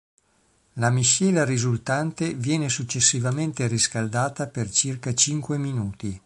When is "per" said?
4.47-4.67